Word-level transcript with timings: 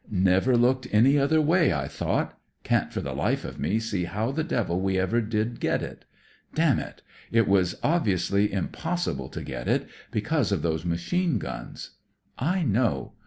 "Never 0.09 0.57
looked 0.57 0.87
any 0.91 1.19
other 1.19 1.39
way, 1.39 1.71
I 1.71 1.87
thought. 1.87 2.35
Can't 2.63 2.91
for 2.91 3.01
the 3.01 3.13
life 3.13 3.45
of 3.45 3.59
me 3.59 3.77
see 3.77 4.05
how 4.05 4.31
the 4.31 4.43
devil 4.43 4.81
we 4.81 4.97
ever 4.97 5.21
did 5.21 5.59
get 5.59 5.83
it. 5.83 6.05
Damn 6.55 6.79
it 6.79 7.03
t 7.29 7.37
It 7.37 7.47
was 7.47 7.75
obviously 7.83 8.51
impossible 8.51 9.29
to 9.29 9.43
get 9.43 9.67
it, 9.67 9.87
because 10.09 10.51
of 10.51 10.63
those 10.63 10.85
machine 10.85 11.37
guns."" 11.37 11.91
I 12.55 12.63
know. 12.63 13.13